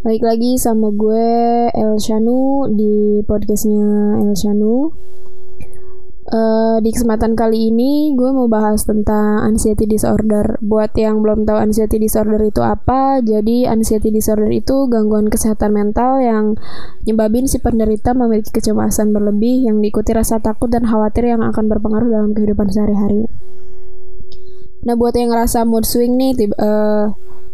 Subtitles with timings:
[0.00, 1.28] Baik lagi sama gue
[1.76, 4.96] El Shanu di podcastnya El Shanu.
[6.24, 10.56] Uh, di kesempatan kali ini gue mau bahas tentang anxiety disorder.
[10.64, 16.16] Buat yang belum tahu anxiety disorder itu apa, jadi anxiety disorder itu gangguan kesehatan mental
[16.24, 16.56] yang
[17.04, 22.08] nyebabin si penderita memiliki kecemasan berlebih yang diikuti rasa takut dan khawatir yang akan berpengaruh
[22.08, 23.28] dalam kehidupan sehari-hari.
[24.80, 27.04] Nah buat yang ngerasa mood swing nih, tiba, uh,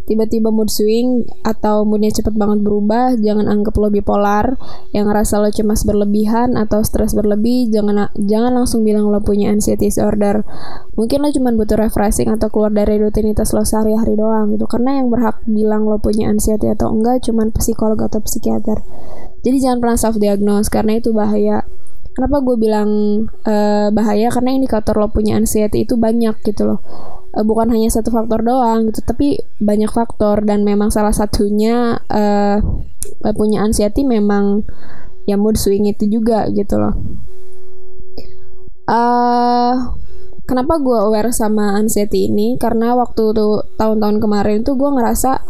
[0.07, 4.55] tiba-tiba mood swing atau moodnya cepet banget berubah, jangan anggap lo bipolar.
[4.95, 9.91] Yang ngerasa lo cemas berlebihan atau stres berlebih, jangan jangan langsung bilang lo punya anxiety
[9.91, 10.47] disorder.
[10.95, 14.65] Mungkin lo cuma butuh refreshing atau keluar dari rutinitas lo sehari-hari doang gitu.
[14.71, 18.81] Karena yang berhak bilang lo punya anxiety atau enggak cuma psikolog atau psikiater.
[19.43, 21.67] Jadi jangan pernah self diagnose karena itu bahaya.
[22.17, 22.91] Kenapa gue bilang
[23.45, 24.33] uh, bahaya?
[24.33, 26.81] Karena indikator lo punya anxiety itu banyak gitu loh.
[27.37, 30.41] Uh, bukan hanya satu faktor doang gitu tapi banyak faktor.
[30.49, 32.57] Dan memang salah satunya uh,
[33.37, 34.65] punya anxiety memang
[35.29, 36.97] ya mood swing itu juga gitu loh.
[38.89, 39.93] Uh,
[40.49, 42.57] kenapa gue aware sama anxiety ini?
[42.57, 45.45] Karena waktu tuh tahun-tahun kemarin tuh gue ngerasa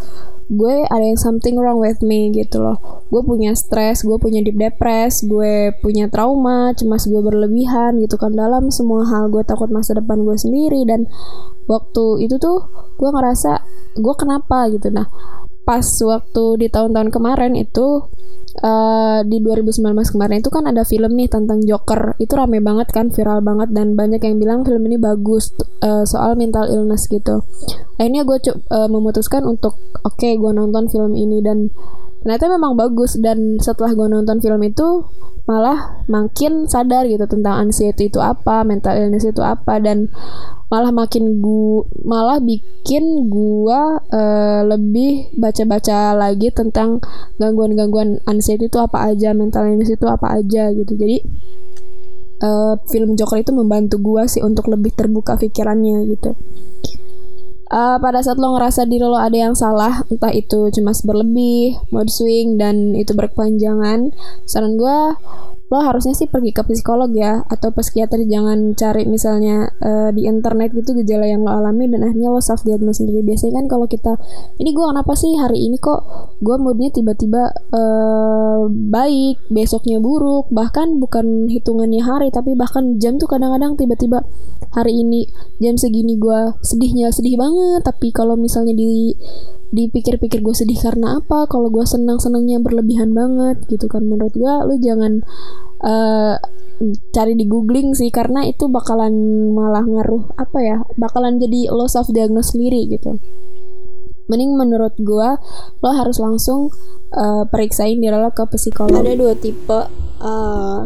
[0.46, 3.06] gue ada yang something wrong with me gitu loh.
[3.10, 8.30] Gue punya stres gue punya deep depress gue punya trauma cemas gue berlebihan gitu kan.
[8.34, 11.10] Dalam semua hal gue takut masa depan gue sendiri dan
[11.66, 13.62] waktu itu tuh gue ngerasa
[13.98, 14.86] gue kenapa gitu.
[14.94, 15.10] Nah
[15.66, 18.06] pas waktu di tahun-tahun kemarin itu
[18.62, 22.16] uh, di 2019 kemarin itu kan ada film nih tentang Joker.
[22.16, 25.52] Itu rame banget kan viral banget dan banyak yang bilang film ini bagus
[25.84, 27.44] uh, soal mental illness gitu.
[27.96, 28.38] Akhirnya gue
[28.72, 31.72] uh, memutuskan untuk oke okay, gue nonton film ini dan
[32.26, 35.06] ternyata memang bagus dan setelah gue nonton film itu
[35.46, 40.10] malah makin sadar gitu tentang anxiety itu apa, mental illness itu apa dan
[40.66, 46.98] malah makin gua malah bikin gua uh, lebih baca-baca lagi tentang
[47.38, 50.98] gangguan-gangguan anxiety itu apa aja, mental illness itu apa aja gitu.
[50.98, 51.22] Jadi
[52.42, 56.34] uh, film Joker itu membantu gua sih untuk lebih terbuka pikirannya gitu.
[57.66, 62.06] Uh, pada saat lo ngerasa diri lo ada yang salah, entah itu cemas berlebih, mood
[62.06, 64.14] swing, dan itu berkepanjangan,
[64.46, 64.98] saran gue
[65.66, 70.70] lo harusnya sih pergi ke psikolog ya atau psikiater jangan cari misalnya uh, di internet
[70.70, 73.26] gitu gejala yang lo alami dan akhirnya lo self diagnose sendiri.
[73.26, 74.14] Biasanya kan kalau kita
[74.62, 76.06] ini gue kenapa sih hari ini kok
[76.38, 83.26] gue moodnya tiba-tiba uh, baik besoknya buruk bahkan bukan hitungannya hari tapi bahkan jam tuh
[83.26, 84.22] kadang-kadang tiba-tiba
[84.70, 85.26] hari ini
[85.58, 87.82] jam segini gue sedihnya sedih banget.
[87.82, 89.18] Tapi kalau misalnya di
[89.74, 94.06] dipikir-pikir gue sedih karena apa kalau gue senang senangnya berlebihan banget gitu kan.
[94.06, 95.22] Menurut gue lu jangan
[95.82, 96.38] uh,
[97.10, 99.12] cari di googling sih karena itu bakalan
[99.56, 103.16] malah ngaruh apa ya bakalan jadi lo self diagnose sendiri gitu.
[104.26, 105.28] Mending menurut gue
[105.82, 106.74] lo harus langsung
[107.14, 109.02] uh, periksain diri lo ke psikolog.
[109.02, 109.80] Ada dua tipe
[110.20, 110.80] uh,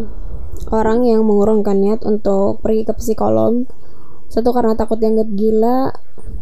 [0.71, 3.67] orang yang mengurungkan niat untuk pergi ke psikolog
[4.31, 5.91] satu karena takut dianggap gila.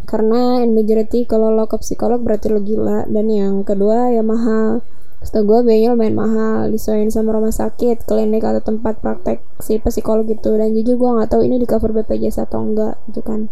[0.04, 3.08] Karena in majority kalau lo ke psikolog berarti lo gila.
[3.08, 4.84] Dan yang kedua ya mahal.
[5.24, 6.68] Setahu gue biayanya lumayan mahal.
[6.68, 11.32] Disesuaikan sama rumah sakit klinik atau tempat praktek si psikolog gitu dan jujur gue nggak
[11.32, 13.48] tahu ini di cover BPJS atau enggak gitu kan.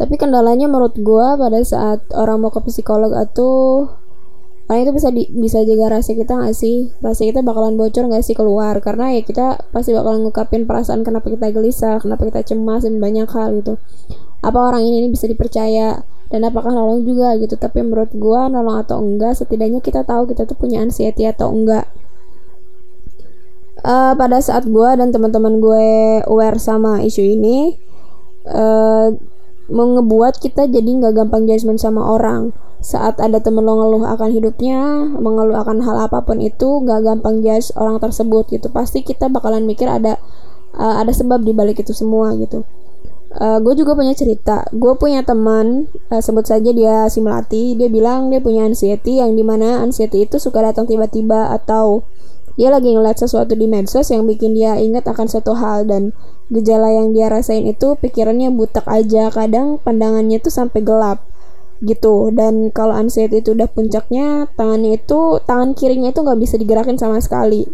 [0.00, 3.84] Tapi kendalanya menurut gue pada saat orang mau ke psikolog atau
[4.70, 6.94] karena itu bisa di, bisa jaga rahasia kita gak sih?
[7.02, 8.78] Rahasia kita bakalan bocor gak sih keluar?
[8.78, 13.26] Karena ya kita pasti bakalan ngungkapin perasaan kenapa kita gelisah kenapa kita cemas dan banyak
[13.26, 13.82] hal gitu.
[14.46, 16.06] Apa orang ini, ini bisa dipercaya?
[16.30, 17.58] Dan apakah nolong juga gitu?
[17.58, 21.90] Tapi menurut gue nolong atau enggak setidaknya kita tahu kita tuh punya anxiety atau enggak.
[23.82, 25.86] Uh, pada saat gue dan teman-teman gue
[26.30, 27.74] aware sama isu ini
[28.46, 29.10] uh,
[29.66, 35.04] mengebuat kita jadi nggak gampang judgement sama orang saat ada temen lo ngeluh akan hidupnya
[35.20, 38.72] mengeluh akan hal apa pun itu gak gampang judge orang tersebut gitu.
[38.72, 40.16] Pasti kita bakalan mikir ada
[40.76, 42.64] uh, ada sebab di balik itu semua gitu.
[43.30, 44.64] Uh, gue juga punya cerita.
[44.72, 47.76] Gue punya teman uh, sebut saja dia si melati.
[47.76, 52.02] Dia bilang dia punya anxiety yang di mana anxiety itu suka datang tiba-tiba atau
[52.58, 56.12] dia lagi ngeliat sesuatu di medsos yang bikin dia ingat akan suatu hal dan
[56.50, 59.28] gejala yang dia rasain itu pikirannya butek aja.
[59.28, 61.22] Kadang pandangannya tuh sampai gelap
[61.84, 62.32] gitu.
[62.32, 67.20] Dan kalau anxiety itu udah puncaknya tangannya itu tangan kirinya itu nggak bisa digerakin sama
[67.20, 67.68] sekali.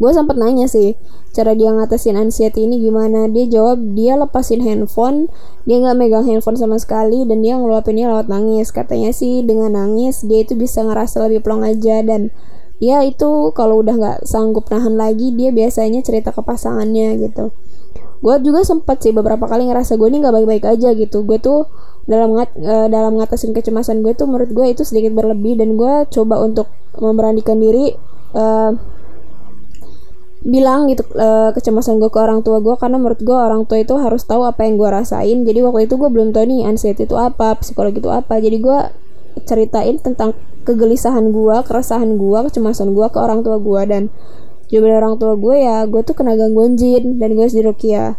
[0.00, 0.96] Gue sempet nanya sih
[1.30, 3.28] cara dia ngatasin anxiety ini gimana?
[3.28, 5.28] Dia jawab dia lepasin handphone
[5.68, 8.72] dia nggak megang handphone sama sekali dan dia ngeluapinnya lewat nangis.
[8.72, 12.00] Katanya sih dengan nangis dia itu bisa ngerasa lebih plong aja.
[12.00, 12.32] Dan
[12.80, 17.52] ya itu kalau udah nggak sanggup nahan lagi dia biasanya cerita ke pasangannya gitu
[18.20, 21.24] gue juga sempat sih beberapa kali ngerasa gue ini nggak baik-baik aja gitu.
[21.24, 21.68] Gue tuh
[22.04, 26.04] dalam ngat uh, dalam ngatasin kecemasan gue tuh menurut gue itu sedikit berlebih dan gue
[26.12, 26.68] coba untuk
[27.00, 27.96] memberanikan diri
[28.36, 28.76] uh,
[30.40, 33.92] bilang gitu uh, kecemasan gue ke orang tua gue karena menurut gue orang tua itu
[34.00, 35.38] harus tahu apa yang gue rasain.
[35.44, 38.40] Jadi waktu itu gue belum tahu nih anxiety itu apa psikologi itu apa.
[38.40, 38.78] Jadi gue
[39.44, 44.02] ceritain tentang kegelisahan gue keresahan gue kecemasan gue ke orang tua gue dan
[44.70, 48.16] jawaban orang tua gue ya gue tuh kena gangguan jin dan gue harus dirukiah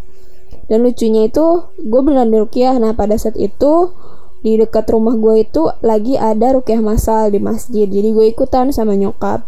[0.68, 3.95] dan lucunya itu gue beneran dirukiah nah pada saat itu
[4.42, 7.86] di dekat rumah gue itu lagi ada rukiah masal di masjid.
[7.86, 9.45] Jadi gue ikutan sama nyokap.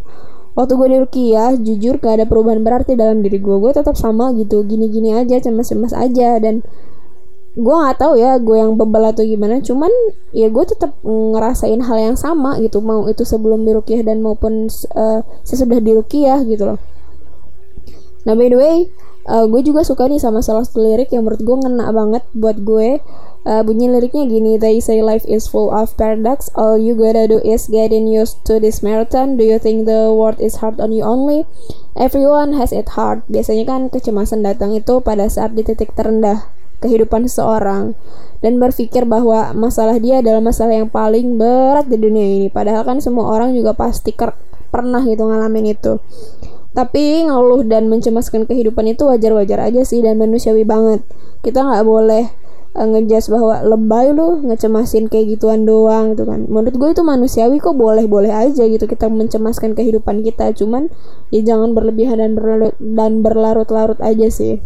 [0.54, 3.58] Waktu gue di Rukiah jujur gak ada perubahan berarti dalam diri gue.
[3.58, 6.38] Gue tetap sama gitu gini-gini aja cemas-cemas aja.
[6.38, 6.62] Dan
[7.58, 9.66] gue nggak tahu ya gue yang bebel atau gimana.
[9.66, 9.90] Cuman
[10.30, 12.86] ya gue tetap ngerasain hal yang sama gitu.
[12.86, 16.93] Mau itu sebelum di Rukiah dan maupun uh, sesudah di Rukiah gitu loh
[18.24, 18.88] nah by the way
[19.28, 22.58] uh, gue juga suka nih sama salah satu lirik yang menurut gue ngena banget buat
[22.64, 23.00] gue.
[23.44, 26.48] Uh, bunyi liriknya gini they say life is full of paradox.
[26.56, 29.36] All you gotta do is getting used to this marathon.
[29.36, 31.44] Do you think the world is hard on you only?
[32.00, 33.28] Everyone has it hard.
[33.28, 36.48] Biasanya kan kecemasan datang itu pada saat di titik terendah
[36.80, 38.00] kehidupan seseorang.
[38.40, 42.48] Dan berpikir bahwa masalah dia adalah masalah yang paling berat di dunia ini.
[42.48, 44.16] Padahal kan semua orang juga pasti
[44.72, 46.00] pernah gitu ngalamin itu
[46.74, 51.06] tapi ngeluh dan mencemaskan kehidupan itu wajar-wajar aja sih dan manusiawi banget.
[51.46, 52.34] Kita nggak boleh
[52.74, 56.50] uh, ngejudge bahwa lebay lu ngecemasin kayak gituan doang gitu kan.
[56.50, 60.50] Menurut gue itu manusiawi kok boleh-boleh aja gitu kita mencemaskan kehidupan kita.
[60.58, 60.90] Cuman
[61.30, 64.58] ya jangan berlebihan dan berlarut dan berlarut-larut aja sih.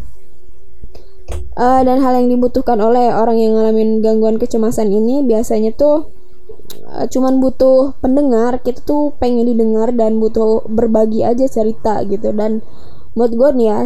[1.58, 6.27] Uh, dan hal yang dibutuhkan oleh orang yang ngalamin gangguan kecemasan ini biasanya tuh uh,
[6.88, 12.32] cuman butuh pendengar kita tuh pengen didengar dan butuh berbagi aja cerita gitu.
[12.32, 12.64] Dan
[13.14, 13.82] menurut gue nih ya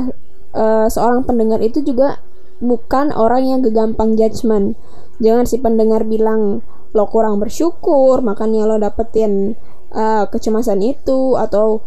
[0.53, 2.21] uh, seorang pendengar itu juga
[2.61, 4.77] bukan orang yang gegampang judgement.
[5.17, 6.61] Jangan si pendengar bilang
[6.91, 9.55] lo kurang bersyukur makanya lo dapetin
[9.95, 11.81] uh, kecemasan itu atau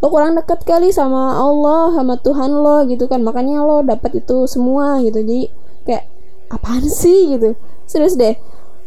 [0.00, 3.26] lo kurang deket kali sama Allah sama Tuhan lo gitu kan.
[3.26, 5.18] Makanya lo dapet itu semua gitu.
[5.18, 5.50] Jadi
[5.82, 6.06] kayak
[6.54, 7.34] apaan sih?
[7.34, 7.58] gitu.
[7.90, 8.38] Serius deh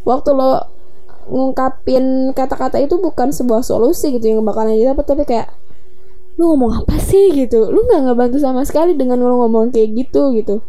[0.08, 0.73] waktu lo
[1.28, 5.48] ngungkapin kata-kata itu bukan sebuah solusi gitu yang bakalan dapet tapi kayak
[6.34, 7.30] lu ngomong apa sih?
[7.30, 7.70] gitu.
[7.70, 10.62] Lu nggak ngebantu sama sekali dengan lo ngomong kayak gitu gitu.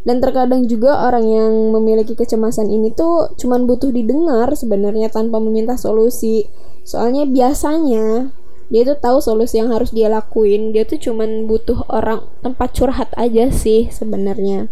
[0.00, 5.76] Dan terkadang juga orang yang memiliki kecemasan ini tuh cuman butuh didengar sebenarnya tanpa meminta
[5.76, 6.48] solusi.
[6.86, 8.32] Soalnya biasanya
[8.70, 10.72] dia tuh tahu solusi yang harus dia lakuin.
[10.72, 14.70] Dia tuh cuman butuh orang tempat curhat aja sih sebenarnya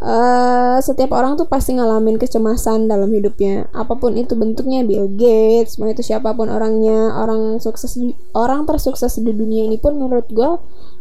[0.00, 3.68] uh, setiap orang tuh pasti ngalamin kecemasan dalam hidupnya.
[3.72, 7.96] Apa pun itu bentuknya Bill Gates mau itu siapa pun orangnya orang sukses
[8.36, 10.50] orang tersukses di dunia ini pun menurut gue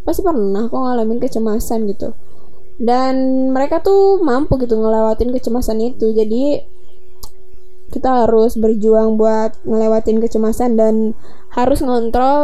[0.07, 2.15] pasti pernah kok ngalamin kecemasan gitu.
[2.75, 6.11] Dan mereka tuh mampu gitu ngelewatin kecemasan itu.
[6.11, 6.59] Jadi
[7.91, 11.15] kita harus berjuang buat ngelewatin kecemasan dan
[11.55, 12.35] harus ngontrol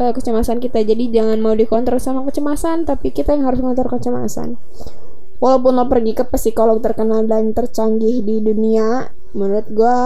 [0.00, 0.80] uh, kecemasan kita.
[0.84, 4.56] Jadi jangan mau dikontrol sama kecemasan tapi kita yang harus ngontrol kecemasan
[5.42, 9.98] walaupun lo pergi ke psikolog terkenal dan tercanggih di dunia menurut gue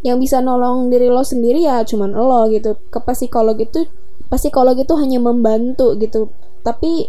[0.00, 2.76] yang bisa nolong diri lo sendiri ya cuman lo gitu.
[2.88, 3.84] Ke psikolog itu
[4.32, 6.32] psikolog itu hanya membantu gitu.
[6.64, 7.08] Tapi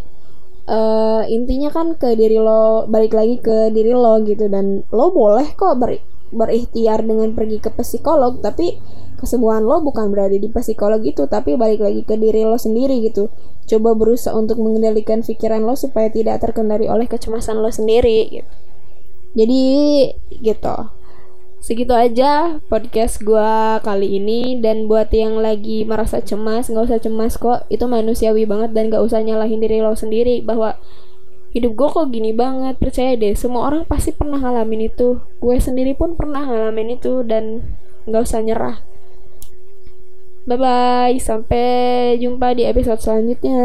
[0.68, 4.48] uh, intinya kan ke diri lo balik lagi ke diri lo gitu.
[4.48, 5.96] Dan lo boleh kok ber,
[6.32, 8.80] berikhtiar dengan pergi ke psikolog tapi
[9.22, 13.30] kesembuhan lo bukan berada di psikolog itu tapi balik lagi ke diri lo sendiri gitu.
[13.70, 18.50] Coba berusaha untuk mengendalikan pikiran lo supaya tidak terkendali oleh kecemasan lo sendiri gitu.
[19.38, 19.62] Jadi
[20.42, 20.76] gitu.
[21.62, 23.52] Segitu aja podcast gue
[23.86, 27.70] kali ini dan buat yang lagi merasa cemas nggak usah cemas kok.
[27.70, 30.74] Itu manusiawi banget dan nggak usah nyalahin diri lo sendiri bahwa
[31.52, 35.20] hidup gue kok gini banget percaya deh semua orang pasti pernah ngalamin itu.
[35.38, 37.60] Gue sendiri pun pernah ngalamin itu dan
[38.08, 38.76] nggak usah nyerah.
[40.42, 43.62] Bye bye sampai jumpa di episode selanjutnya